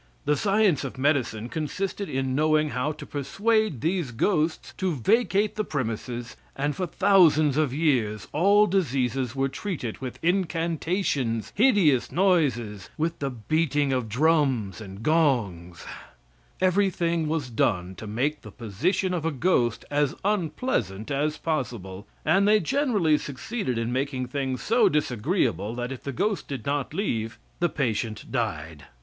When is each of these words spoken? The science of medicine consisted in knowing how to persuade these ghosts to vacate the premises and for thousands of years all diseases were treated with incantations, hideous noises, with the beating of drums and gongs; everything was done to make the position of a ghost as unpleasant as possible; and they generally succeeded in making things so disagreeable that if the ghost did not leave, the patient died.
The 0.25 0.35
science 0.35 0.83
of 0.83 0.97
medicine 0.97 1.47
consisted 1.47 2.09
in 2.09 2.33
knowing 2.33 2.69
how 2.69 2.91
to 2.91 3.05
persuade 3.05 3.81
these 3.81 4.09
ghosts 4.09 4.73
to 4.77 4.95
vacate 4.95 5.53
the 5.55 5.63
premises 5.63 6.35
and 6.55 6.75
for 6.75 6.87
thousands 6.87 7.55
of 7.55 7.71
years 7.71 8.27
all 8.31 8.65
diseases 8.65 9.35
were 9.35 9.47
treated 9.47 9.99
with 10.01 10.17
incantations, 10.23 11.51
hideous 11.53 12.11
noises, 12.11 12.89
with 12.97 13.19
the 13.19 13.29
beating 13.29 13.93
of 13.93 14.09
drums 14.09 14.81
and 14.81 15.03
gongs; 15.03 15.85
everything 16.59 17.27
was 17.27 17.51
done 17.51 17.93
to 17.93 18.07
make 18.07 18.41
the 18.41 18.51
position 18.51 19.13
of 19.13 19.23
a 19.23 19.31
ghost 19.31 19.85
as 19.91 20.15
unpleasant 20.25 21.11
as 21.11 21.37
possible; 21.37 22.07
and 22.25 22.47
they 22.47 22.59
generally 22.59 23.19
succeeded 23.19 23.77
in 23.77 23.93
making 23.93 24.27
things 24.27 24.63
so 24.63 24.89
disagreeable 24.89 25.75
that 25.75 25.91
if 25.91 26.01
the 26.01 26.11
ghost 26.11 26.47
did 26.47 26.65
not 26.65 26.91
leave, 26.91 27.37
the 27.59 27.69
patient 27.69 28.31
died. 28.31 28.85